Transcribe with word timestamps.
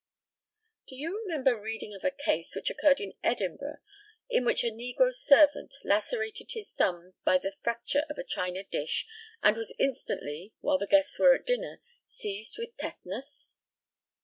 Do 0.87 0.95
you 0.95 1.21
remember 1.21 1.61
reading 1.61 1.93
of 1.93 2.03
a 2.03 2.09
case 2.09 2.55
which 2.55 2.71
occurred 2.71 2.99
at 3.01 3.13
Edinburgh, 3.23 3.77
in 4.31 4.45
which 4.45 4.63
a 4.63 4.71
negro 4.71 5.13
servant 5.13 5.75
lacerated 5.83 6.53
his 6.53 6.71
thumb 6.71 7.13
by 7.23 7.37
the 7.37 7.53
fracture 7.61 8.05
of 8.09 8.17
a 8.17 8.23
china 8.23 8.63
dish, 8.63 9.05
and 9.43 9.55
was 9.55 9.75
instantly, 9.77 10.53
while 10.59 10.79
the 10.79 10.87
guests 10.87 11.19
were 11.19 11.35
at 11.35 11.45
dinner, 11.45 11.81
seized 12.07 12.57
with 12.57 12.75
tetanus? 12.77 13.57